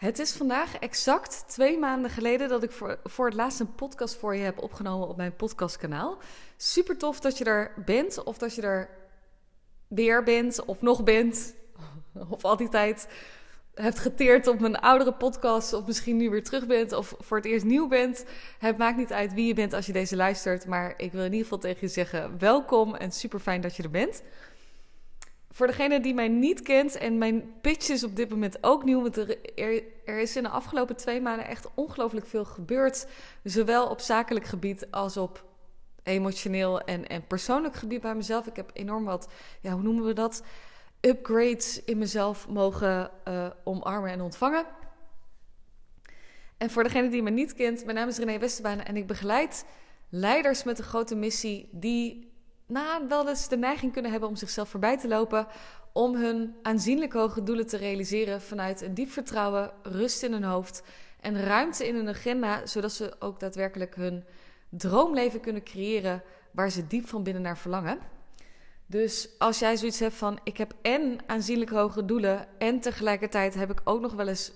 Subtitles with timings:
[0.00, 2.70] Het is vandaag exact twee maanden geleden dat ik
[3.04, 6.18] voor, het laatst een podcast voor je heb opgenomen op mijn podcastkanaal.
[6.56, 8.90] Super tof dat je er bent, of dat je er
[9.88, 11.54] weer bent, of nog bent,
[12.28, 13.08] of al die tijd
[13.74, 17.46] hebt geteerd op mijn oudere podcast, of misschien nu weer terug bent, of voor het
[17.46, 18.24] eerst nieuw bent.
[18.58, 21.32] Het maakt niet uit wie je bent als je deze luistert, maar ik wil in
[21.32, 24.22] ieder geval tegen je zeggen: welkom en super fijn dat je er bent
[25.50, 29.02] voor degene die mij niet kent en mijn pitch is op dit moment ook nieuw,
[29.02, 33.06] want er, is in de afgelopen twee maanden echt ongelooflijk veel gebeurd.
[33.44, 35.44] Zowel op zakelijk gebied als op
[36.02, 38.46] emotioneel en, en persoonlijk gebied bij mezelf.
[38.46, 39.28] Ik heb enorm wat,
[39.60, 40.42] ja, hoe noemen we dat?
[41.00, 44.64] Upgrades in mezelf mogen uh, omarmen en ontvangen.
[46.56, 49.64] En voor degene die me niet kent, mijn naam is René Westerbaan en ik begeleid
[50.08, 52.29] leiders met een grote missie die
[52.70, 55.46] nou, wel eens de neiging kunnen hebben om zichzelf voorbij te lopen.
[55.92, 60.82] Om hun aanzienlijk hoge doelen te realiseren vanuit een diep vertrouwen, rust in hun hoofd
[61.20, 64.24] en ruimte in hun agenda, zodat ze ook daadwerkelijk hun
[64.68, 67.98] droomleven kunnen creëren waar ze diep van binnen naar verlangen.
[68.86, 73.70] Dus als jij zoiets hebt van ik heb en aanzienlijk hoge doelen en tegelijkertijd heb
[73.70, 74.52] ik ook nog wel eens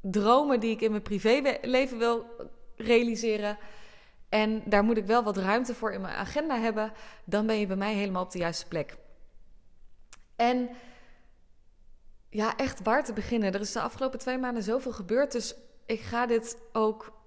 [0.00, 2.26] dromen die ik in mijn privéleven wil
[2.76, 3.58] realiseren
[4.34, 6.92] en daar moet ik wel wat ruimte voor in mijn agenda hebben.
[7.24, 8.96] Dan ben je bij mij helemaal op de juiste plek.
[10.36, 10.70] En
[12.28, 13.52] ja, echt waar te beginnen.
[13.52, 15.32] Er is de afgelopen twee maanden zoveel gebeurd.
[15.32, 15.54] Dus
[15.86, 17.20] ik ga dit ook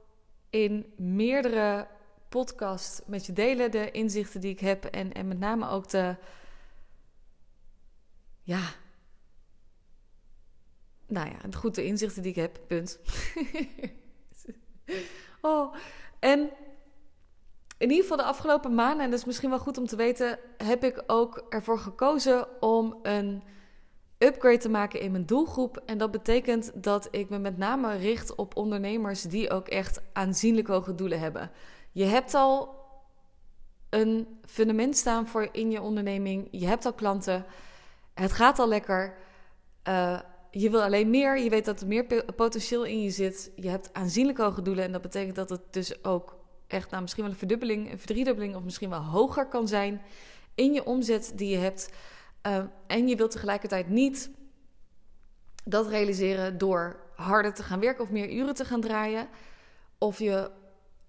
[0.49, 1.87] in meerdere
[2.29, 3.71] podcasts met je delen.
[3.71, 4.85] De inzichten die ik heb.
[4.85, 6.15] En, en met name ook de.
[8.43, 8.69] Ja.
[11.05, 12.59] Nou ja, goed, de inzichten die ik heb.
[12.67, 12.99] Punt.
[15.41, 15.75] oh,
[16.19, 16.51] en
[17.77, 20.39] in ieder geval de afgelopen maanden, en dat is misschien wel goed om te weten,
[20.57, 23.43] heb ik ook ervoor gekozen om een
[24.17, 25.81] upgrade te maken in mijn doelgroep.
[25.85, 30.67] En dat betekent dat ik me met name richt op ondernemers die ook echt aanzienlijk
[30.67, 31.51] hoge doelen hebben.
[31.91, 32.75] Je hebt al
[33.89, 36.47] een fundament staan voor in je onderneming.
[36.51, 37.45] Je hebt al klanten.
[38.13, 39.17] Het gaat al lekker.
[39.87, 40.19] Uh,
[40.51, 41.39] je wil alleen meer.
[41.39, 43.51] Je weet dat er meer potentieel in je zit.
[43.55, 44.83] Je hebt aanzienlijk hoge doelen.
[44.83, 46.36] En dat betekent dat het dus ook
[46.67, 50.01] echt nou, misschien wel een verdubbeling, een verdriedubbeling of misschien wel hoger kan zijn
[50.55, 51.89] in je omzet die je hebt.
[52.47, 54.29] Uh, en je wilt tegelijkertijd niet
[55.63, 59.27] dat realiseren door harder te gaan werken of meer uren te gaan draaien.
[59.97, 60.51] Of je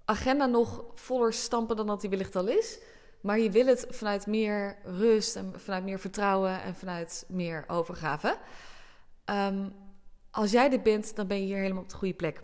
[0.04, 2.78] agenda nog voller stampen dan dat die wellicht al is.
[3.20, 8.38] Maar je wil het vanuit meer rust en vanuit meer vertrouwen en vanuit meer overgave.
[9.25, 9.72] Um,
[10.30, 12.42] als jij dit bent, dan ben je hier helemaal op de goede plek.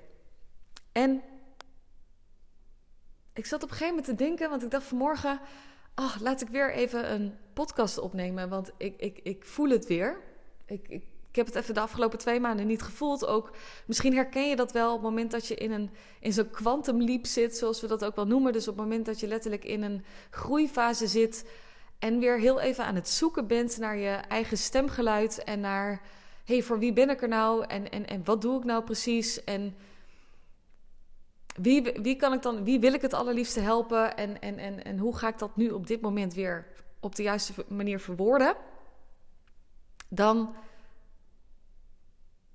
[0.93, 1.23] En
[3.35, 5.41] ik zat op een gegeven moment te denken, want ik dacht vanmorgen,
[5.95, 10.21] oh, laat ik weer even een podcast opnemen, want ik, ik, ik voel het weer.
[10.67, 11.03] Ik, ik,
[11.35, 13.27] ik heb het even de afgelopen twee maanden niet gevoeld.
[13.27, 13.51] Ook,
[13.87, 15.91] misschien herken je dat wel op het moment dat je in, een,
[16.21, 18.53] in zo'n quantum leap zit, zoals we dat ook wel noemen.
[18.53, 21.45] Dus op het moment dat je letterlijk in een groeifase zit
[21.99, 25.91] en weer heel even aan het zoeken bent naar je eigen stemgeluid en naar,
[26.45, 28.85] hé, hey, voor wie ben ik er nou en, en, en wat doe ik nou
[28.85, 29.45] precies?
[29.45, 29.77] En
[31.55, 34.99] wie, wie, kan ik dan, wie wil ik het allerliefste helpen en, en, en, en
[34.99, 36.67] hoe ga ik dat nu op dit moment weer
[37.01, 38.57] op de juiste manier verwoorden?
[40.09, 40.55] Dan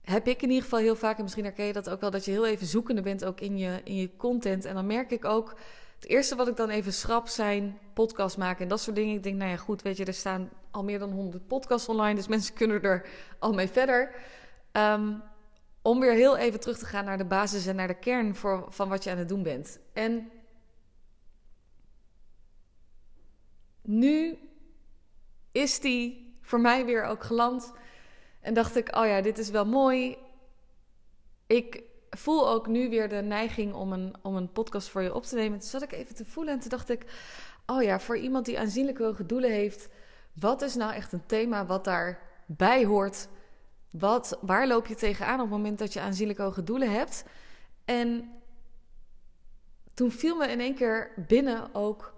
[0.01, 2.25] heb ik in ieder geval heel vaak, en misschien herken je dat ook wel, dat
[2.25, 4.65] je heel even zoekende bent ook in je, in je content.
[4.65, 5.55] En dan merk ik ook,
[5.95, 9.15] het eerste wat ik dan even schrap zijn podcast maken en dat soort dingen.
[9.15, 12.15] Ik denk, nou ja, goed, weet je, er staan al meer dan 100 podcasts online,
[12.15, 13.05] dus mensen kunnen er
[13.39, 14.15] al mee verder.
[14.71, 15.21] Um,
[15.81, 18.66] om weer heel even terug te gaan naar de basis en naar de kern voor,
[18.69, 19.79] van wat je aan het doen bent.
[19.94, 20.31] En
[23.81, 24.39] nu
[25.51, 27.73] is die voor mij weer ook geland.
[28.41, 30.18] En dacht ik, oh ja, dit is wel mooi.
[31.47, 35.23] Ik voel ook nu weer de neiging om een, om een podcast voor je op
[35.23, 35.59] te nemen.
[35.59, 37.06] Toen zat ik even te voelen en toen dacht ik,
[37.66, 39.89] oh ja, voor iemand die aanzienlijk hoge doelen heeft,
[40.34, 43.28] wat is nou echt een thema wat daarbij hoort
[43.89, 47.24] wat, waar loop je tegenaan op het moment dat je aanzienlijk hoge doelen hebt?
[47.86, 48.31] En
[49.94, 52.13] toen viel me in één keer binnen ook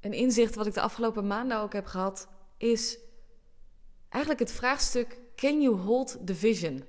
[0.00, 2.98] een inzicht wat ik de afgelopen maanden ook heb gehad, is
[4.08, 6.84] eigenlijk het vraagstuk: Can you hold the vision?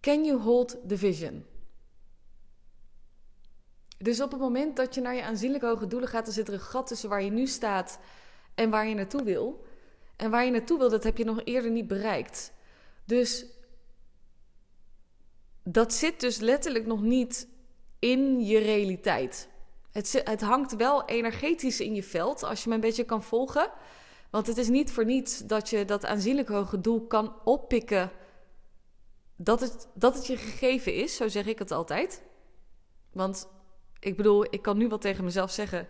[0.00, 1.44] Can you hold the vision?
[3.98, 6.54] Dus op het moment dat je naar je aanzienlijk hoge doelen gaat, dan zit er
[6.54, 7.98] een gat tussen waar je nu staat
[8.54, 9.64] en waar je naartoe wil.
[10.18, 12.52] En waar je naartoe wil, dat heb je nog eerder niet bereikt.
[13.04, 13.46] Dus
[15.62, 17.48] dat zit dus letterlijk nog niet
[17.98, 19.48] in je realiteit.
[19.90, 23.70] Het, het hangt wel energetisch in je veld, als je me een beetje kan volgen.
[24.30, 28.10] Want het is niet voor niets dat je dat aanzienlijk hoge doel kan oppikken.
[29.36, 32.22] Dat het, dat het je gegeven is, zo zeg ik het altijd.
[33.12, 33.48] Want
[34.00, 35.88] ik bedoel, ik kan nu wel tegen mezelf zeggen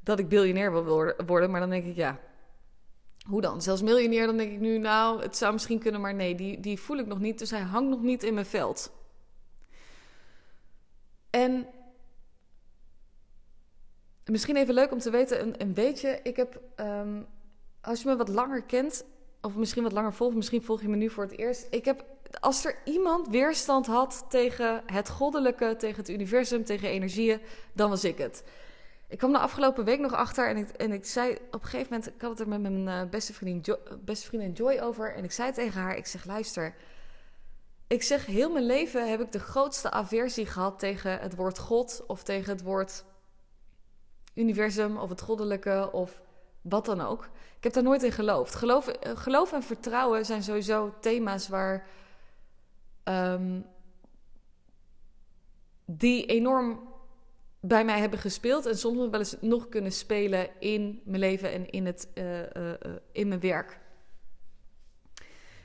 [0.00, 2.20] dat ik biljonair wil worden, maar dan denk ik ja.
[3.28, 3.62] Hoe dan?
[3.62, 6.80] Zelfs miljonair, dan denk ik nu, nou, het zou misschien kunnen, maar nee, die, die
[6.80, 7.38] voel ik nog niet.
[7.38, 8.92] Dus hij hangt nog niet in mijn veld.
[11.30, 11.66] En
[14.24, 16.20] misschien even leuk om te weten, een, een beetje.
[16.22, 17.26] Ik heb, um,
[17.80, 19.04] als je me wat langer kent,
[19.42, 21.66] of misschien wat langer volgt, misschien volg je me nu voor het eerst.
[21.70, 22.04] Ik heb,
[22.40, 27.40] als er iemand weerstand had tegen het goddelijke, tegen het universum, tegen energieën,
[27.72, 28.44] dan was ik het.
[29.08, 31.86] Ik kwam de afgelopen week nog achter en ik, en ik zei op een gegeven
[31.90, 35.14] moment, ik had het er met mijn uh, beste, vriendin beste vriendin Joy over.
[35.14, 36.74] En ik zei tegen haar, ik zeg luister,
[37.86, 42.04] ik zeg heel mijn leven heb ik de grootste aversie gehad tegen het woord God
[42.06, 43.04] of tegen het woord
[44.34, 46.20] universum of het goddelijke of
[46.60, 47.24] wat dan ook.
[47.56, 48.54] Ik heb daar nooit in geloofd.
[48.54, 51.86] Geloof, eh, geloof en vertrouwen zijn sowieso thema's waar
[53.04, 53.66] um,
[55.84, 56.96] die enorm
[57.60, 61.70] bij mij hebben gespeeld en soms wel eens nog kunnen spelen in mijn leven en
[61.70, 62.72] in, het, uh, uh,
[63.12, 63.78] in mijn werk.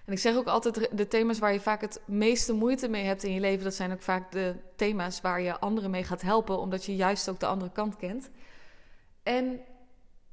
[0.06, 3.24] En ik zeg ook altijd, de thema's waar je vaak het meeste moeite mee hebt
[3.24, 6.60] in je leven, dat zijn ook vaak de thema's waar je anderen mee gaat helpen,
[6.60, 8.30] omdat je juist ook de andere kant kent.
[9.24, 9.60] En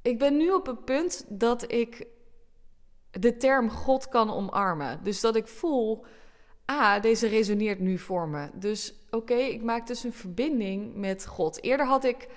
[0.01, 2.07] ik ben nu op een punt dat ik
[3.11, 4.99] de term God kan omarmen.
[5.03, 6.05] Dus dat ik voel,
[6.79, 8.49] ah, deze resoneert nu voor me.
[8.53, 11.63] Dus oké, ik maak dus een verbinding met God.
[11.63, 12.27] Eerder had ik,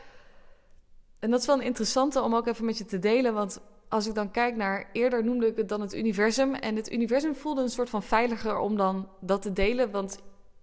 [1.18, 4.06] en dat is wel een interessante om ook even met je te delen, want als
[4.06, 6.54] ik dan kijk naar, eerder noemde ik het dan het universum.
[6.54, 10.18] En het universum voelde een soort van veiliger om dan dat te delen, want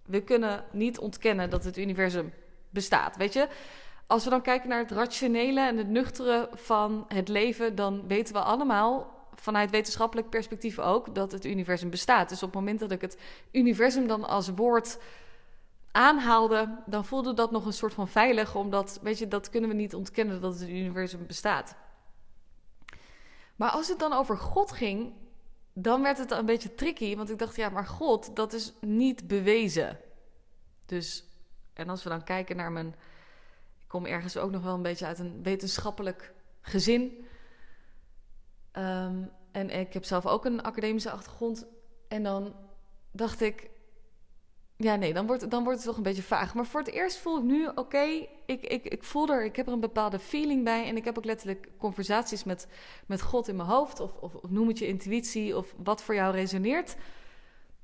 [0.06, 2.32] we kunnen niet ontkennen dat het universum
[2.70, 3.16] bestaat.
[3.16, 3.48] Weet je,
[4.06, 8.34] als we dan kijken naar het rationele en het nuchtere van het leven, dan weten
[8.34, 12.28] we allemaal vanuit wetenschappelijk perspectief ook dat het universum bestaat.
[12.28, 13.18] Dus op het moment dat ik het
[13.50, 14.98] universum dan als woord
[15.92, 19.76] aanhaalde, dan voelde dat nog een soort van veilig, omdat, weet je, dat kunnen we
[19.76, 21.74] niet ontkennen dat het universum bestaat.
[23.56, 25.12] Maar als het dan over God ging,
[25.72, 29.26] dan werd het een beetje tricky, want ik dacht, ja, maar God, dat is niet
[29.26, 29.98] bewezen.
[30.86, 31.24] Dus,
[31.72, 32.94] en als we dan kijken naar mijn
[33.86, 37.26] kom ergens ook nog wel een beetje uit een wetenschappelijk gezin.
[38.78, 41.66] Um, en ik heb zelf ook een academische achtergrond.
[42.08, 42.54] En dan
[43.10, 43.70] dacht ik,
[44.76, 46.54] ja, nee, dan wordt, dan wordt het toch een beetje vaag.
[46.54, 49.66] Maar voor het eerst voel ik nu, oké, ik, ik, ik voel er, ik heb
[49.66, 50.86] er een bepaalde feeling bij.
[50.86, 52.66] En ik heb ook letterlijk conversaties met,
[53.06, 54.00] met God in mijn hoofd.
[54.00, 56.96] Of, of, of noem het je intuïtie, of wat voor jou resoneert.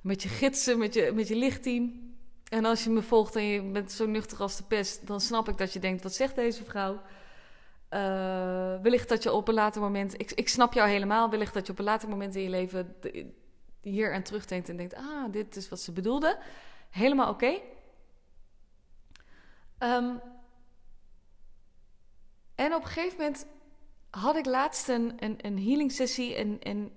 [0.00, 2.06] Met je gidsen, met je, met je lichtteam.
[2.48, 5.48] En als je me volgt en je bent zo nuchter als de pest, dan snap
[5.48, 7.00] ik dat je denkt: wat zegt deze vrouw?
[7.90, 11.66] Uh, wellicht dat je op een later moment, ik, ik snap jou helemaal, wellicht dat
[11.66, 12.96] je op een later moment in je leven
[13.80, 16.38] hier en terugdenkt en denkt: ah, dit is wat ze bedoelde.
[16.90, 17.60] Helemaal oké.
[19.78, 20.20] Um,
[22.54, 23.46] en op een gegeven moment
[24.10, 26.90] had ik laatst een, een, healing sessie en,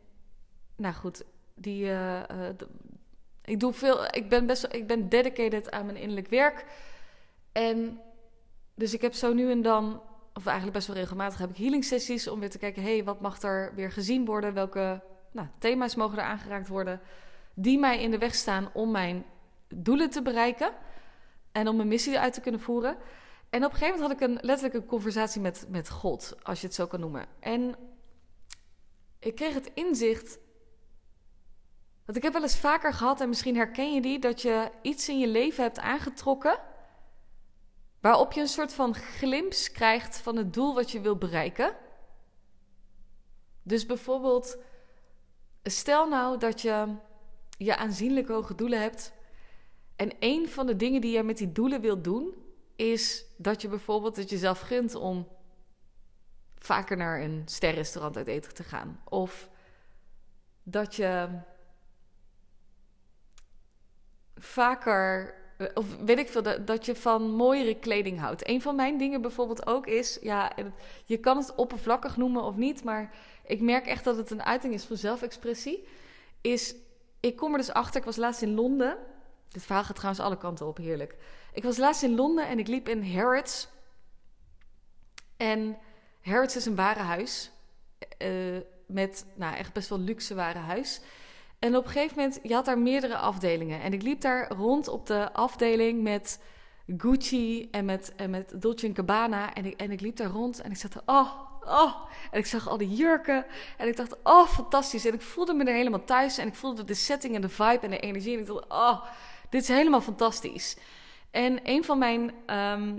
[0.75, 1.23] nou goed,
[1.55, 2.49] die, uh, uh,
[3.45, 6.65] ik, doe veel, ik ben best ik ben dedicated aan mijn innerlijk werk.
[7.51, 8.01] En
[8.75, 10.01] dus ik heb zo nu en dan,
[10.33, 13.21] of eigenlijk best wel regelmatig, heb ik healing sessies om weer te kijken: hey, wat
[13.21, 14.53] mag er weer gezien worden?
[14.53, 15.01] Welke
[15.31, 17.01] nou, thema's mogen er aangeraakt worden?
[17.53, 19.25] Die mij in de weg staan om mijn
[19.75, 20.71] doelen te bereiken
[21.51, 22.97] en om mijn missie uit te kunnen voeren.
[23.50, 26.61] En op een gegeven moment had ik een, letterlijk een conversatie met, met God, als
[26.61, 27.25] je het zo kan noemen.
[27.39, 27.75] En
[29.19, 30.39] ik kreeg het inzicht
[32.11, 35.09] want ik heb wel eens vaker gehad, en misschien herken je die, dat je iets
[35.09, 36.59] in je leven hebt aangetrokken.
[38.01, 41.75] Waarop je een soort van glimp krijgt van het doel wat je wil bereiken.
[43.63, 44.58] Dus bijvoorbeeld,
[45.63, 46.96] stel nou dat je
[47.58, 49.13] je aanzienlijk hoge doelen hebt.
[49.96, 52.34] En een van de dingen die je met die doelen wilt doen,
[52.75, 55.27] is dat je bijvoorbeeld het jezelf gunt om
[56.55, 59.01] vaker naar een sterrestaurant uit eten te gaan.
[59.10, 59.50] Of
[60.63, 61.39] dat je
[64.36, 65.36] vaker
[65.74, 68.48] of weet ik veel, dat, dat je van mooiere kleding houdt.
[68.48, 70.51] Een van mijn dingen bijvoorbeeld ook is, ja,
[71.06, 73.13] je kan het oppervlakkig noemen of niet, maar
[73.46, 75.88] ik merk echt dat het een uiting is van zelfexpressie.
[76.41, 76.75] Is,
[77.20, 78.98] ik kom er dus achter, ik was laatst in Londen.
[79.50, 81.15] Dit verhaal gaat trouwens alle kanten op, heerlijk.
[81.53, 83.68] Ik was laatst in Londen en ik liep in Harrods.
[85.38, 85.77] En
[86.22, 87.51] Harrods is een warenhuis.
[88.22, 91.01] Uh, met, nou, echt best wel luxe warenhuis.
[91.62, 93.82] En op een gegeven moment, je had daar meerdere afdelingen.
[93.82, 96.39] En ik liep daar rond op de afdeling met
[96.98, 99.53] Gucci en met, en met Dolce Gabbana.
[99.53, 101.30] En ik, en ik liep daar rond en ik zat oh,
[101.65, 101.96] oh.
[102.32, 103.46] En ik zag al die jurken.
[103.77, 105.06] En ik dacht, oh, fantastisch.
[105.06, 106.38] En ik voelde me er helemaal thuis.
[106.38, 108.34] En ik voelde de setting en de vibe en de energie.
[108.34, 109.01] En ik dacht, oh,
[109.50, 110.77] dit is helemaal fantastisch.
[111.32, 112.94] En een van mijn ehm,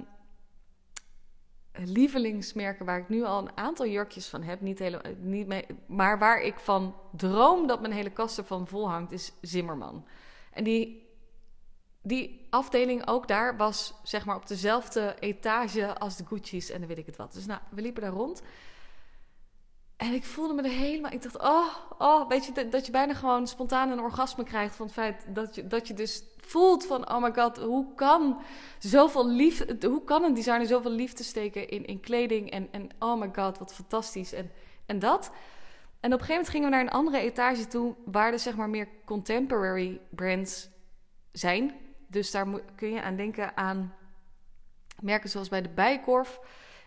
[1.72, 6.18] lievelingsmerken waar ik nu al een aantal jurkjes van heb, niet hele, niet mee, maar
[6.18, 10.06] waar ik van droom dat mijn hele kast ervan vol hangt, is Zimmerman.
[10.52, 11.08] En die,
[12.02, 16.88] die afdeling ook daar was zeg maar op dezelfde etage als de Gucci's en dan
[16.88, 17.32] weet ik het wat.
[17.32, 18.42] Dus nou, we liepen daar rond.
[19.96, 21.12] En ik voelde me er helemaal.
[21.12, 21.66] Ik dacht, oh,
[21.98, 25.54] oh, weet je, dat je bijna gewoon spontaan een orgasme krijgt van het feit dat
[25.54, 28.40] je, dat je dus voelt van, oh my god, hoe kan
[28.78, 33.20] zoveel liefde, hoe kan een designer zoveel liefde steken in, in kleding en, en oh
[33.20, 34.50] my god, wat fantastisch en,
[34.87, 35.30] en dat.
[36.00, 38.56] En op een gegeven moment gingen we naar een andere etage toe, waar er zeg
[38.56, 40.68] maar meer contemporary brands
[41.32, 41.75] zijn.
[42.06, 42.46] Dus daar
[42.76, 43.94] kun je aan denken aan
[45.00, 46.40] merken zoals bij de Bijkorf.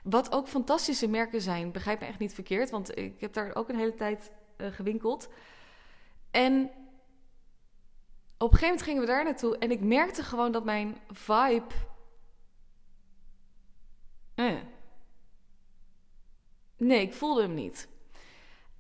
[0.04, 1.72] Wat ook fantastische merken zijn.
[1.72, 5.30] Begrijp me echt niet verkeerd, want ik heb daar ook een hele tijd uh, gewinkeld.
[6.32, 6.70] En
[8.46, 11.74] op een gegeven moment gingen we daar naartoe en ik merkte gewoon dat mijn vibe.
[14.36, 14.56] Eh.
[16.78, 17.88] Nee, ik voelde hem niet.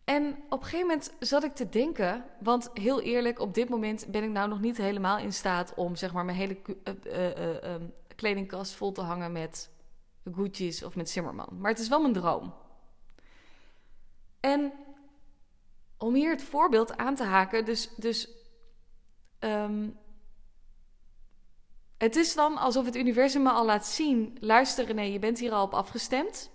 [0.03, 4.05] En op een gegeven moment zat ik te denken, want heel eerlijk, op dit moment
[4.07, 6.57] ben ik nou nog niet helemaal in staat om zeg maar mijn hele
[7.05, 7.75] uh, uh,
[8.15, 9.69] kledingkast vol te hangen met
[10.33, 11.57] Gucci's of met Zimmerman.
[11.59, 12.53] Maar het is wel mijn droom.
[14.39, 14.73] En
[15.97, 18.34] om hier het voorbeeld aan te haken, dus, dus
[19.39, 19.97] um,
[21.97, 25.51] het is dan alsof het universum me al laat zien: luister René, je bent hier
[25.51, 26.53] al op afgestemd.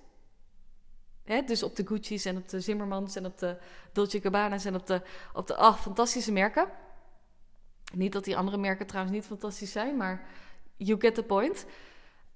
[1.24, 3.58] He, dus op de Gucci's en op de Zimmermans en op de
[3.92, 6.68] Dolce Gabbana's en op de, op de ach, fantastische merken.
[7.94, 10.26] Niet dat die andere merken trouwens niet fantastisch zijn, maar
[10.76, 11.66] you get the point.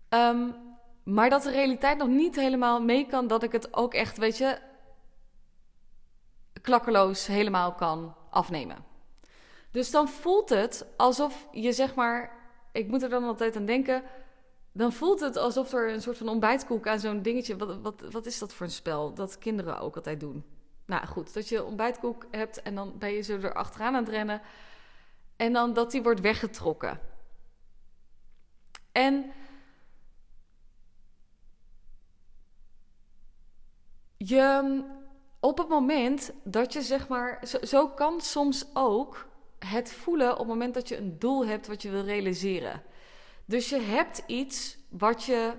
[0.08, 0.54] Um,
[1.04, 4.38] maar dat de realiteit nog niet helemaal mee kan dat ik het ook echt, weet
[4.38, 4.58] je,
[6.62, 8.84] klakkeloos helemaal kan afnemen.
[9.74, 12.32] Dus dan voelt het alsof je zeg maar,
[12.72, 14.02] ik moet er dan altijd aan denken,
[14.72, 17.56] dan voelt het alsof er een soort van ontbijtkoek aan zo'n dingetje.
[17.56, 20.44] Wat, wat, wat is dat voor een spel dat kinderen ook altijd doen?
[20.86, 24.12] Nou goed, dat je ontbijtkoek hebt en dan ben je zo er achteraan aan het
[24.12, 24.42] rennen.
[25.36, 27.00] En dan dat die wordt weggetrokken.
[28.92, 29.32] En
[34.16, 34.82] je,
[35.40, 39.32] op het moment dat je zeg maar, zo, zo kan soms ook
[39.64, 42.82] het voelen op het moment dat je een doel hebt wat je wil realiseren.
[43.44, 45.52] Dus je hebt iets wat je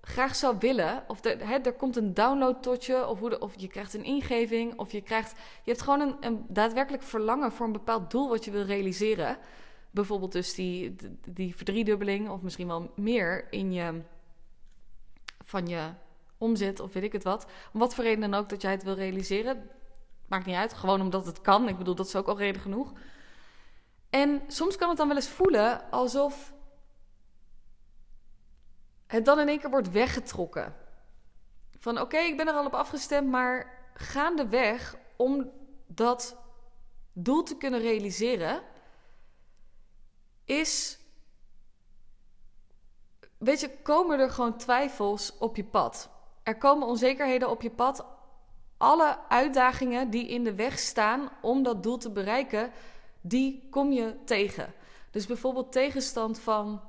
[0.00, 1.04] graag zou willen.
[1.06, 4.04] Of er, hè, er komt een download tot je, of, hoe of je krijgt een
[4.04, 5.30] ingeving, of je krijgt.
[5.62, 9.38] Je hebt gewoon een, een daadwerkelijk verlangen voor een bepaald doel wat je wil realiseren.
[9.90, 10.96] Bijvoorbeeld dus die,
[11.28, 14.00] die verdriedubbeling, of misschien wel meer in je,
[15.44, 15.90] van je
[16.38, 17.46] omzet, of weet ik het wat.
[17.72, 19.70] Om wat voor reden dan ook dat jij het wil realiseren.
[20.28, 21.68] Maakt niet uit, gewoon omdat het kan.
[21.68, 22.92] Ik bedoel, dat is ook al reden genoeg.
[24.12, 26.52] En soms kan het dan wel eens voelen alsof
[29.06, 30.74] het dan in één keer wordt weggetrokken.
[31.78, 35.50] Van oké, ik ben er al op afgestemd, maar gaandeweg om
[35.86, 36.36] dat
[37.12, 38.62] doel te kunnen realiseren,
[40.44, 40.98] is.
[43.38, 46.10] Weet je, komen er gewoon twijfels op je pad.
[46.42, 48.06] Er komen onzekerheden op je pad.
[48.76, 52.72] Alle uitdagingen die in de weg staan om dat doel te bereiken,
[53.22, 54.74] die kom je tegen.
[55.10, 56.80] Dus bijvoorbeeld tegenstand van,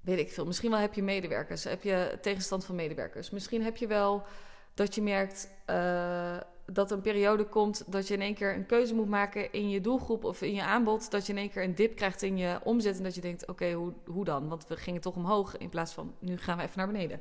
[0.00, 3.30] weet ik veel, misschien wel heb je medewerkers, heb je tegenstand van medewerkers.
[3.30, 4.22] Misschien heb je wel
[4.74, 8.94] dat je merkt uh, dat een periode komt dat je in één keer een keuze
[8.94, 11.74] moet maken in je doelgroep of in je aanbod, dat je in één keer een
[11.74, 14.48] dip krijgt in je omzet en dat je denkt, oké, hoe, hoe dan?
[14.48, 17.20] Want we gingen toch omhoog in plaats van nu gaan we even naar beneden.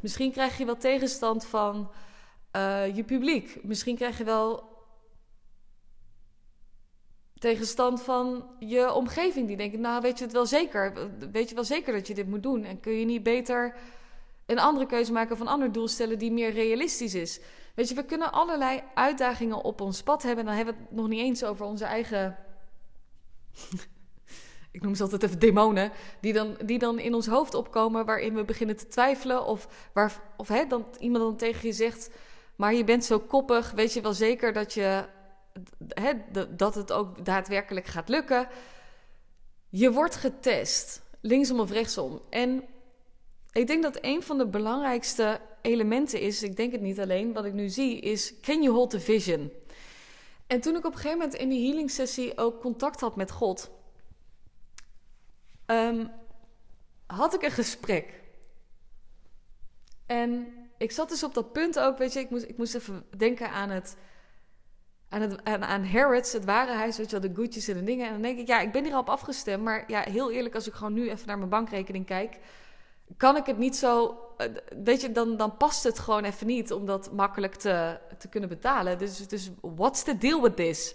[0.00, 1.90] Misschien krijg je wel tegenstand van
[2.56, 3.58] uh, je publiek.
[3.62, 4.73] Misschien krijg je wel
[7.50, 9.46] tegenstand van je omgeving.
[9.46, 10.92] Die denken, nou weet je het wel zeker?
[11.32, 12.64] Weet je wel zeker dat je dit moet doen?
[12.64, 13.74] En kun je niet beter
[14.46, 17.40] een andere keuze maken van ander doel stellen die meer realistisch is?
[17.74, 20.40] Weet je, we kunnen allerlei uitdagingen op ons pad hebben.
[20.40, 22.36] En dan hebben we het nog niet eens over onze eigen...
[24.76, 28.34] ik noem ze altijd even demonen, die dan, die dan in ons hoofd opkomen, waarin
[28.34, 29.46] we beginnen te twijfelen.
[29.46, 32.10] Of, waar, of hè, dan iemand dan tegen je zegt,
[32.56, 35.04] maar je bent zo koppig, weet je wel zeker dat je
[36.56, 38.48] dat het ook daadwerkelijk gaat lukken.
[39.68, 42.22] Je wordt getest, linksom of rechtsom.
[42.30, 42.64] En
[43.52, 47.44] ik denk dat een van de belangrijkste elementen is, ik denk het niet alleen, wat
[47.44, 49.52] ik nu zie, is can you hold the vision?
[50.46, 53.30] En toen ik op een gegeven moment in die healing sessie ook contact had met
[53.30, 53.70] God,
[55.66, 56.10] um,
[57.06, 58.22] had ik een gesprek.
[60.06, 63.06] En ik zat dus op dat punt ook, weet je, ik moest, ik moest even
[63.16, 63.96] denken aan het,
[65.44, 68.06] aan aan, Harrods, het ware huis, weet je de goedjes en de dingen.
[68.06, 70.54] En dan denk ik, ja, ik ben hier al op afgestemd, maar ja, heel eerlijk,
[70.54, 72.38] als ik gewoon nu even naar mijn bankrekening kijk,
[73.16, 74.48] kan ik het niet zo, eh,
[74.84, 78.48] weet je, dan, dan past het gewoon even niet om dat makkelijk te, te kunnen
[78.48, 78.98] betalen.
[78.98, 80.94] Dus, dus what's the deal with this?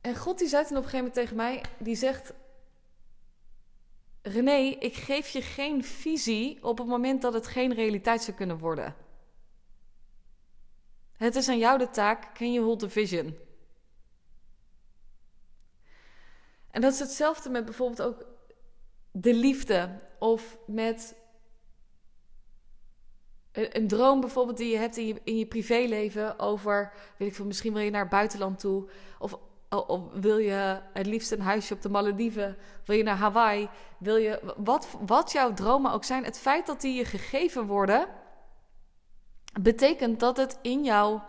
[0.00, 2.32] En God die zei toen op een gegeven moment tegen mij, die zegt,
[4.22, 8.58] René, ik geef je geen visie op het moment dat het geen realiteit zou kunnen
[8.58, 8.94] worden.
[11.24, 13.36] Het is aan jou de taak, can you hold the vision?
[16.70, 18.26] En dat is hetzelfde met bijvoorbeeld ook
[19.10, 19.88] de liefde
[20.18, 21.16] of met
[23.52, 27.82] een, droom bijvoorbeeld die je hebt in je, privéleven over, weet ik veel, misschien wil
[27.82, 28.88] je naar het buitenland toe
[29.18, 29.38] of
[29.86, 32.56] of wil je het liefst een huisje op de Malediven?
[32.84, 33.68] Wil je naar Hawaii?
[33.98, 38.08] Wil je, wat, wat jouw dromen ook zijn, het feit dat die je gegeven worden,
[39.60, 41.24] betekent dat het in jouw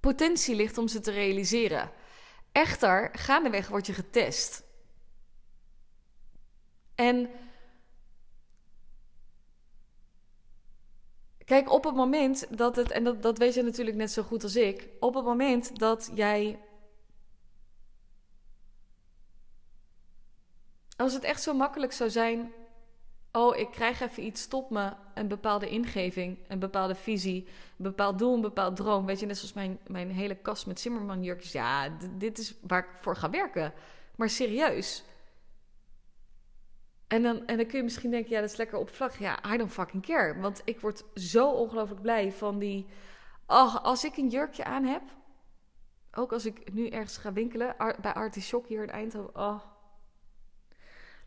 [0.00, 1.90] potentie ligt om ze te realiseren.
[2.52, 4.64] Echter, gaandeweg word je getest.
[6.94, 7.30] En
[11.44, 14.42] kijk, op het moment dat het, en dat, dat weet je natuurlijk net zo goed
[14.42, 16.58] als ik, op het moment dat jij
[20.96, 22.52] Als het echt zo makkelijk zou zijn.
[23.32, 24.92] Oh, ik krijg even iets, stop me.
[25.14, 29.06] Een bepaalde ingeving, een bepaalde visie, een bepaald doel, een bepaald droom.
[29.06, 31.52] Weet je, net zoals mijn, mijn hele kast met Zimmerman-jurkjes.
[31.52, 33.72] Ja, dit is waar ik voor ga werken.
[34.16, 35.04] Maar serieus.
[37.06, 39.18] En dan, en dan kun je misschien denken, ja, dat is lekker oppervlakkig.
[39.18, 40.40] Ja, I don't fucking care.
[40.40, 42.86] Want ik word zo ongelooflijk blij van die...
[43.46, 45.02] Oh, als ik een jurkje aan heb...
[46.14, 47.76] Ook als ik nu ergens ga winkelen...
[48.00, 49.36] Bij Artichok hier in Eindhoven...
[49.36, 49.60] Oh,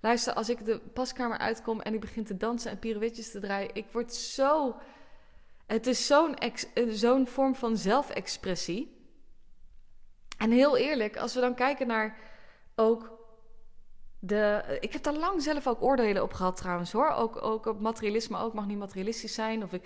[0.05, 3.69] Luister, als ik de paskamer uitkom en ik begin te dansen en pirouetjes te draaien,
[3.73, 4.75] ik word zo.
[5.65, 6.35] Het is zo'n
[6.89, 9.07] zo'n vorm van zelfexpressie.
[10.37, 12.17] En heel eerlijk, als we dan kijken naar
[12.75, 13.19] ook
[14.19, 14.77] de.
[14.79, 17.09] Ik heb daar lang zelf ook oordelen op gehad trouwens hoor.
[17.09, 19.63] Ook, ook op materialisme ook mag niet materialistisch zijn.
[19.63, 19.83] Of ik,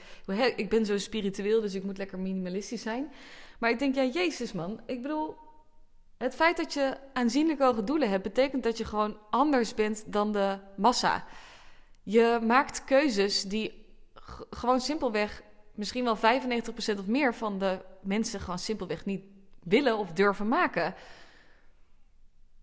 [0.55, 3.12] ik ben zo spiritueel, dus ik moet lekker minimalistisch zijn.
[3.60, 4.82] Maar ik denk, ja, Jezus man.
[4.86, 5.36] Ik bedoel,
[6.19, 10.32] het feit dat je aanzienlijk hoge doelen hebt, betekent dat je gewoon anders bent dan
[10.32, 11.25] de massa.
[12.03, 13.86] Je maakt keuzes die
[14.49, 16.19] gewoon simpelweg, misschien wel 95%
[16.99, 19.23] of meer van de mensen gewoon simpelweg niet
[19.63, 20.95] willen of durven maken.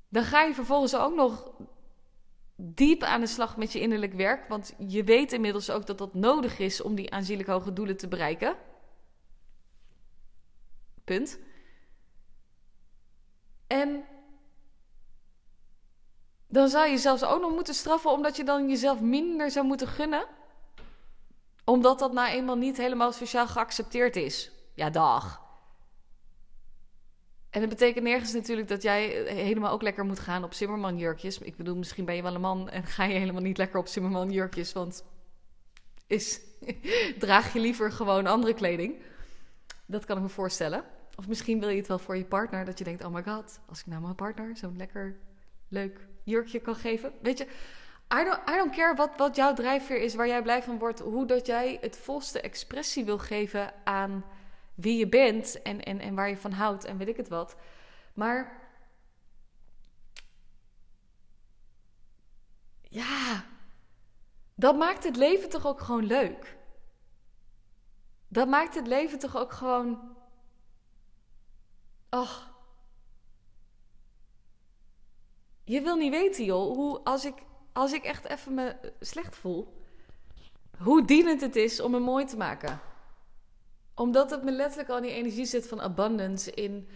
[0.09, 1.51] Dan ga je vervolgens ook nog
[2.57, 4.49] diep aan de slag met je innerlijk werk.
[4.49, 8.09] Want je weet inmiddels ook dat dat nodig is om die aanzienlijk hoge doelen te
[8.09, 8.57] bereiken.
[11.05, 11.38] Punt.
[13.66, 14.05] En
[16.48, 19.88] dan zou je zelfs ook nog moeten straffen omdat je dan jezelf minder zou moeten
[19.88, 20.26] gunnen.
[21.64, 24.50] Omdat dat nou eenmaal niet helemaal sociaal geaccepteerd is.
[24.74, 25.44] Ja, dag.
[27.50, 31.38] En dat betekent nergens natuurlijk dat jij helemaal ook lekker moet gaan op Zimmerman jurkjes.
[31.38, 33.87] Ik bedoel, misschien ben je wel een man en ga je helemaal niet lekker op
[33.87, 34.72] Zimmerman jurkjes.
[34.72, 35.05] Want
[36.07, 36.40] is,
[37.18, 39.02] draag je liever gewoon andere kleding.
[39.87, 40.85] Dat kan ik me voorstellen.
[41.16, 43.61] Of misschien wil je het wel voor je partner, dat je denkt: oh my god,
[43.68, 45.16] als ik nou mijn partner zo'n lekker
[45.68, 47.12] leuk jurkje kan geven.
[47.22, 47.44] Weet je,
[48.14, 51.00] I don't, I don't care wat, wat jouw drijfveer is, waar jij blij van wordt,
[51.00, 54.24] hoe dat jij het volste expressie wil geven aan
[54.74, 57.57] wie je bent en, en, en waar je van houdt en weet ik het wat.
[58.14, 58.68] Maar
[62.83, 63.44] ja,
[64.55, 66.57] dat maakt het leven toch ook gewoon leuk.
[68.29, 70.15] Dat maakt het leven toch ook gewoon
[72.16, 72.55] Ach.
[75.64, 77.35] Je wil niet weten, joh, hoe als ik,
[77.72, 79.83] als ik echt even me slecht voel,
[80.79, 82.81] hoe dienend het is om me mooi te maken.
[83.94, 86.88] Omdat het me letterlijk al die energie zit van abundance in,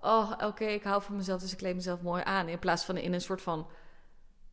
[0.00, 2.48] oh, oké, ik hou van mezelf, dus ik kleed mezelf mooi aan.
[2.48, 3.66] In plaats van in een soort van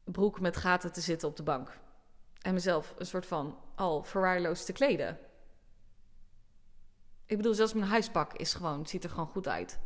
[0.03, 1.79] broek met gaten te zitten op de bank.
[2.41, 5.19] En mezelf een soort van al verwaarloosd te kleden.
[7.25, 9.79] Ik bedoel, zelfs mijn huispak is gewoon, ziet er gewoon goed uit.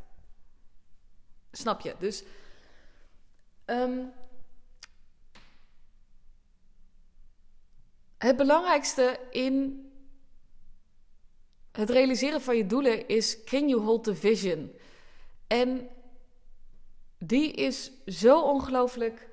[1.55, 1.95] Snap je?
[1.99, 2.23] Dus.
[3.65, 4.13] Um,
[8.17, 9.85] het belangrijkste in
[11.71, 14.71] het realiseren van je doelen is: can you hold the vision?
[15.47, 15.89] En
[17.17, 19.29] die is zo ongelooflijk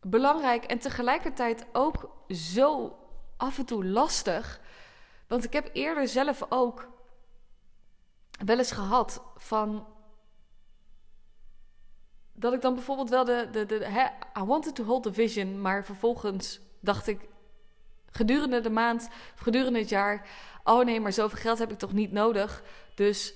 [0.00, 2.98] belangrijk en tegelijkertijd ook zo
[3.36, 4.60] af en toe lastig.
[5.26, 6.88] Want ik heb eerder zelf ook
[8.44, 9.86] wel eens gehad van
[12.40, 15.84] dat ik dan bijvoorbeeld wel de, de, de I wanted to hold the vision, maar
[15.84, 17.28] vervolgens dacht ik,
[18.10, 20.28] gedurende de maand, gedurende het jaar.
[20.64, 22.62] Oh nee, maar zoveel geld heb ik toch niet nodig.
[22.94, 23.34] Dus,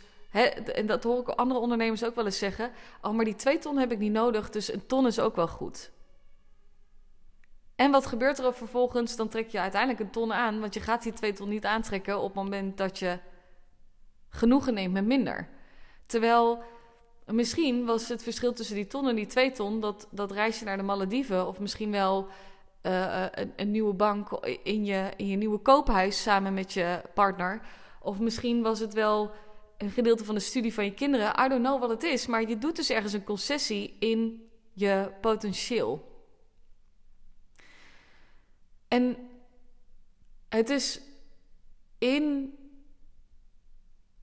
[0.75, 2.71] en dat hoor ik andere ondernemers ook wel eens zeggen.
[3.03, 5.49] Oh, maar die twee ton heb ik niet nodig, dus een ton is ook wel
[5.49, 5.93] goed.
[7.77, 9.17] En wat gebeurt er vervolgens?
[9.17, 12.19] Dan trek je uiteindelijk een ton aan, want je gaat die twee ton niet aantrekken
[12.19, 13.19] op het moment dat je
[14.29, 15.49] genoegen neemt met minder.
[16.07, 16.63] Terwijl
[17.27, 20.77] misschien was het verschil tussen die ton en die twee ton dat, dat reisje naar
[20.77, 22.29] de Malediven, of misschien wel
[22.83, 24.31] uh, een, een, nieuwe bank
[24.63, 27.61] in je, in je nieuwe koophuis samen met je partner.
[28.01, 29.31] Of misschien was het wel
[29.79, 31.45] een gedeelte van de studie van je kinderen.
[31.45, 35.11] I don't know wat het is, maar je doet dus ergens een concessie in je
[35.21, 36.13] potentieel.
[38.89, 39.17] En
[40.49, 41.01] het is
[41.99, 42.55] in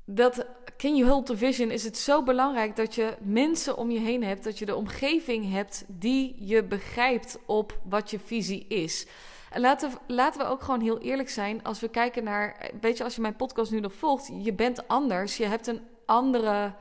[0.06, 0.46] dat
[0.82, 4.24] Can You Hold the Vision is het zo belangrijk dat je mensen om je heen
[4.24, 9.08] hebt, dat je de omgeving hebt die je begrijpt op wat je visie is.
[9.52, 13.04] En laten, laten we ook gewoon heel eerlijk zijn als we kijken naar, weet je,
[13.04, 16.74] als je mijn podcast nu nog volgt, je bent anders, je hebt een andere,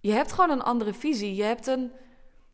[0.00, 1.92] je hebt gewoon een andere visie, je hebt een,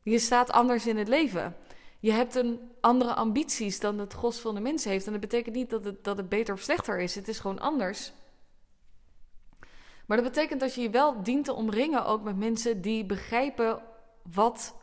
[0.03, 1.57] je staat anders in het leven.
[2.01, 5.07] Je hebt een andere ambities dan het gros van de mensen heeft.
[5.07, 7.15] En dat betekent niet dat het, dat het beter of slechter is.
[7.15, 8.13] Het is gewoon anders.
[10.09, 13.83] Maar dat betekent dat je je wel dient te omringen ook met mensen die begrijpen
[14.23, 14.75] wat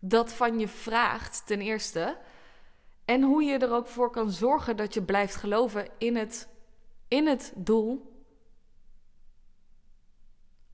[0.00, 2.18] dat van je vraagt, ten eerste.
[3.04, 6.48] En hoe je er ook voor kan zorgen dat je blijft geloven in het,
[7.08, 8.22] in het doel.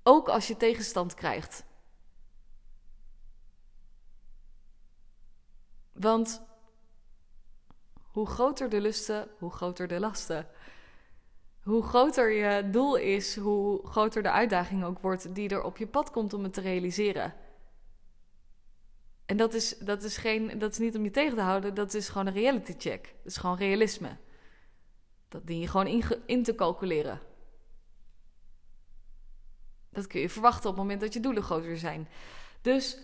[0.03, 1.65] Ook als je tegenstand krijgt.
[5.93, 6.43] Want
[8.03, 10.49] hoe groter de lusten, hoe groter de lasten
[11.67, 15.87] hoe groter je doel is, hoe groter de uitdaging ook wordt die er op je
[15.87, 17.35] pad komt om het te realiseren.
[19.25, 21.95] En dat is, dat is, geen, dat is niet om je tegen te houden, dat
[21.95, 23.03] is gewoon een reality check.
[23.03, 24.17] Dat is gewoon realisme.
[25.29, 27.21] Dat dien je gewoon in, in te calculeren.
[29.91, 32.09] Dat kun je verwachten op het moment dat je doelen groter zijn.
[32.61, 32.99] Dus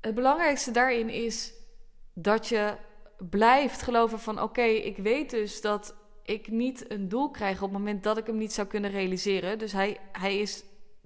[0.00, 1.52] het belangrijkste daarin is
[2.12, 2.76] dat je
[3.18, 7.78] blijft geloven van oké, ik weet dus dat ik niet een doel krijg op het
[7.78, 9.58] moment dat ik hem niet zou kunnen realiseren.
[9.58, 10.64] Dus hij, hij is,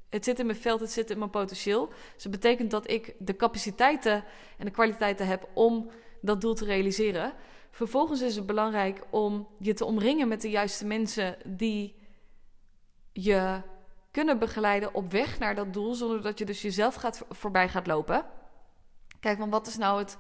[0.09, 1.89] het zit in mijn veld, het zit in mijn potentieel.
[2.15, 4.25] Dus dat betekent dat ik de capaciteiten
[4.59, 7.33] en de kwaliteiten heb om dat doel te realiseren.
[7.71, 11.95] Vervolgens is het belangrijk om je te omringen met de juiste mensen die
[13.13, 13.61] je
[14.11, 17.87] kunnen begeleiden op weg naar dat doel, zonder dat je dus jezelf gaat, voorbij gaat
[17.87, 18.27] lopen.
[19.21, 20.17] Kijk, van wat is nou het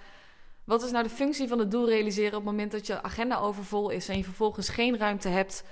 [0.70, 3.38] wat is nou de functie van het doel realiseren op het moment dat je agenda
[3.38, 5.64] overvol is en je vervolgens geen ruimte hebt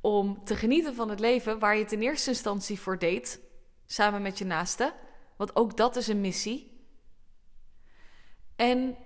[0.00, 3.40] om te genieten van het leven waar je het in eerste instantie voor deed,
[3.86, 4.94] samen met je naaste?
[5.36, 6.86] Want ook dat is een missie.
[8.56, 8.96] En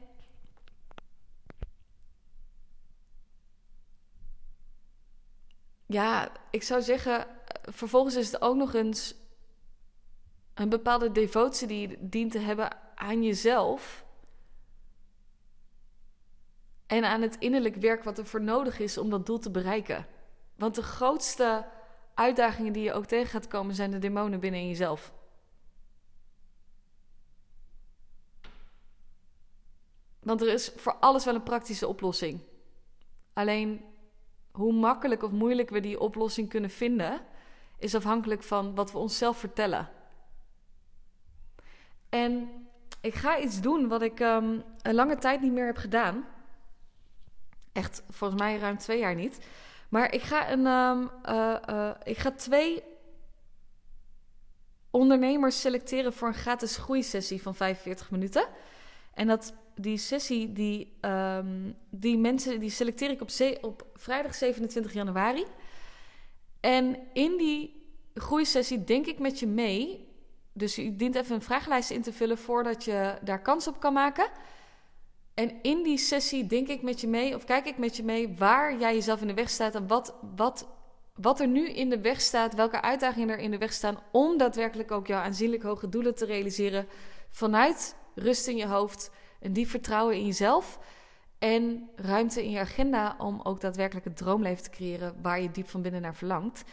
[5.87, 7.27] ja, ik zou zeggen,
[7.63, 9.15] vervolgens is het ook nog eens
[10.55, 14.09] een bepaalde devotie die je dient te hebben aan jezelf.
[16.91, 20.07] En aan het innerlijk werk wat er voor nodig is om dat doel te bereiken.
[20.57, 21.67] Want de grootste
[22.15, 25.13] uitdagingen die je ook tegen gaat komen zijn de demonen binnen jezelf.
[30.21, 32.41] Want er is voor alles wel een praktische oplossing.
[33.33, 33.85] Alleen
[34.51, 37.21] hoe makkelijk of moeilijk we die oplossing kunnen vinden,
[37.79, 39.89] is afhankelijk van wat we onszelf vertellen.
[42.09, 42.49] En
[43.01, 46.39] ik ga iets doen wat ik um, een lange tijd niet meer heb gedaan.
[47.73, 49.39] Echt, volgens mij ruim twee jaar niet.
[49.89, 52.83] Maar ik ga, een, um, uh, ik ga twee
[54.91, 58.47] ondernemers selecteren voor een gratis groeisessie van 45 minuten.
[59.15, 63.31] En dat, die sessie, die, um, die mensen, die selecteer ik op,
[63.61, 65.45] op vrijdag 27 januari.
[66.61, 67.83] En in die
[68.15, 70.09] groeisessie denk ik met je mee.
[70.53, 73.93] Dus je dient even een vragenlijst in te vullen voordat je daar kans op kan
[73.93, 74.29] maken.
[75.41, 78.35] En in die sessie denk ik met je mee, of kijk ik met je mee,
[78.39, 80.69] waar jij jezelf in de weg staat en wat, wat,
[81.15, 84.39] wat er nu in de weg staat, welke uitdagingen er in de weg staan om
[84.39, 86.87] daadwerkelijk ook jouw aanzienlijk hoge doelen te realiseren
[87.31, 90.79] vanuit rust in je hoofd en die vertrouwen in jezelf
[91.39, 95.69] en ruimte in je agenda om ook daadwerkelijk het droomleven te creëren waar je diep
[95.69, 96.65] van binnen naar verlangt.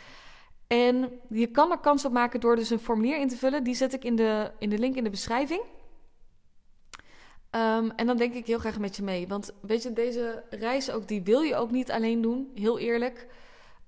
[0.67, 3.63] En je kan er kans op maken door dus een formulier in te vullen.
[3.63, 5.61] Die zet ik in de, in de link in de beschrijving.
[7.51, 9.27] Um, en dan denk ik heel graag met je mee.
[9.27, 13.27] Want weet je, deze reis ook, die wil je ook niet alleen doen, heel eerlijk.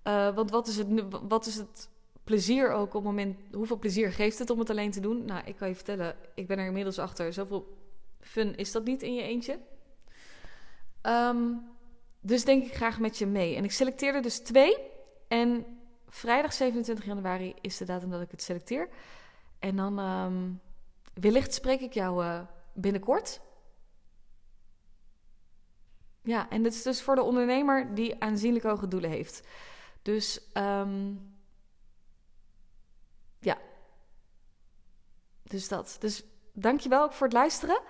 [0.04, 0.88] Uh, want wat is, het,
[1.28, 1.90] wat is het
[2.24, 3.38] plezier ook op het moment...
[3.52, 5.26] Hoeveel plezier geeft het om het alleen te doen?
[5.26, 7.34] Nou, ik kan je vertellen, ik ben er inmiddels achter.
[7.34, 7.78] Zoveel
[8.20, 9.60] fun is dat niet in je eentje.
[11.02, 11.38] Ehm,
[12.22, 13.56] dus denk ik graag met je mee.
[13.56, 14.78] En ik selecteerde dus twee.
[15.28, 15.66] En
[16.08, 18.90] vrijdag 27 januari is de datum dat ik het selecteer.
[19.60, 20.50] En dan ehm,
[21.14, 22.42] wellicht spreek ik jou uh,
[22.74, 23.42] binnenkort.
[26.30, 29.48] Ja, en dit is dus voor de ondernemer die aanzienlijk hoge doelen heeft.
[30.02, 31.32] Dus um,
[33.40, 33.58] ja.
[35.44, 35.96] Dus dat.
[36.00, 37.82] Dus dankjewel ook voor het luisteren.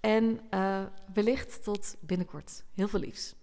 [0.00, 0.82] En uh,
[1.14, 2.64] wellicht tot binnenkort.
[2.74, 3.34] Heel veel liefs.